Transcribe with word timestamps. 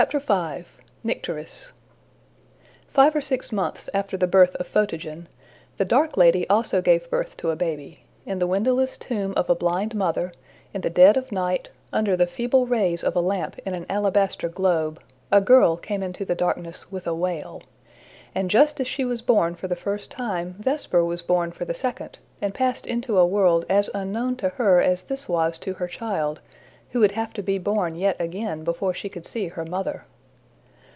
V. 0.11 0.65
Nycteris 1.03 1.73
FIVE 2.89 3.15
or 3.17 3.21
six 3.21 3.51
months 3.51 3.87
after 3.93 4.17
the 4.17 4.25
birth 4.25 4.55
of 4.55 4.65
Photogen, 4.67 5.27
the 5.77 5.85
dark 5.85 6.17
lady 6.17 6.49
also 6.49 6.81
gave 6.81 7.07
birth 7.11 7.37
to 7.37 7.51
a 7.51 7.55
baby: 7.55 7.99
in 8.25 8.39
the 8.39 8.47
windowless 8.47 8.97
tomb 8.97 9.31
of 9.37 9.47
a 9.47 9.53
blind 9.53 9.93
mother, 9.93 10.31
in 10.73 10.81
the 10.81 10.89
dead 10.89 11.17
of 11.17 11.31
night, 11.31 11.69
under 11.93 12.17
the 12.17 12.25
feeble 12.25 12.65
rays 12.65 13.03
of 13.03 13.15
a 13.15 13.19
lamp 13.21 13.59
in 13.59 13.75
an 13.75 13.85
alabaster 13.91 14.49
globe, 14.49 14.99
a 15.31 15.39
girl 15.39 15.77
came 15.77 16.01
into 16.01 16.25
the 16.25 16.33
darkness 16.33 16.91
with 16.91 17.05
a 17.05 17.13
wail. 17.13 17.61
And 18.33 18.49
just 18.49 18.79
as 18.79 18.87
she 18.87 19.05
was 19.05 19.21
born 19.21 19.53
for 19.53 19.67
the 19.67 19.75
first 19.75 20.09
time, 20.09 20.55
Vesper 20.57 21.05
was 21.05 21.21
born 21.21 21.51
for 21.51 21.65
the 21.65 21.75
second, 21.75 22.17
and 22.41 22.55
passed 22.55 22.87
into 22.87 23.19
a 23.19 23.25
world 23.27 23.65
as 23.69 23.87
unknown 23.93 24.35
to 24.37 24.49
her 24.49 24.81
as 24.81 25.03
this 25.03 25.29
was 25.29 25.59
to 25.59 25.75
her 25.75 25.87
child 25.87 26.39
who 26.91 26.99
would 26.99 27.13
have 27.13 27.31
to 27.31 27.41
be 27.41 27.57
born 27.57 27.95
yet 27.95 28.19
again 28.19 28.65
before 28.65 28.93
she 28.93 29.07
could 29.07 29.25
see 29.25 29.47
her 29.47 29.63
mother. 29.63 30.03